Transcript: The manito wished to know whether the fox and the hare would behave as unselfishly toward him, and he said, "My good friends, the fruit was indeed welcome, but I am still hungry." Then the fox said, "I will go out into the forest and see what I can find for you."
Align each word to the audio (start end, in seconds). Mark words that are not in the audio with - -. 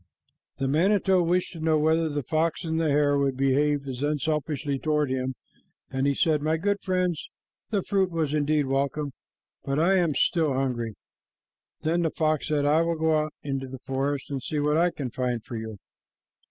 The 0.57 0.67
manito 0.67 1.21
wished 1.21 1.53
to 1.53 1.59
know 1.59 1.77
whether 1.77 2.09
the 2.09 2.23
fox 2.23 2.63
and 2.65 2.81
the 2.81 2.87
hare 2.89 3.19
would 3.19 3.37
behave 3.37 3.87
as 3.87 4.01
unselfishly 4.01 4.79
toward 4.79 5.11
him, 5.11 5.35
and 5.91 6.07
he 6.07 6.15
said, 6.15 6.41
"My 6.41 6.57
good 6.57 6.81
friends, 6.81 7.29
the 7.69 7.83
fruit 7.83 8.09
was 8.09 8.33
indeed 8.33 8.65
welcome, 8.65 9.11
but 9.63 9.79
I 9.79 9.97
am 9.99 10.15
still 10.15 10.53
hungry." 10.55 10.95
Then 11.81 12.01
the 12.01 12.09
fox 12.09 12.47
said, 12.47 12.65
"I 12.65 12.81
will 12.81 12.97
go 12.97 13.15
out 13.25 13.33
into 13.43 13.67
the 13.67 13.77
forest 13.77 14.31
and 14.31 14.41
see 14.41 14.57
what 14.57 14.75
I 14.75 14.89
can 14.89 15.11
find 15.11 15.43
for 15.45 15.55
you." 15.55 15.77